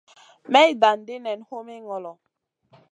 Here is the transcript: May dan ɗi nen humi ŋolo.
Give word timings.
May 0.51 0.69
dan 0.81 0.97
ɗi 1.07 1.15
nen 1.25 1.39
humi 1.47 1.75
ŋolo. 1.87 2.11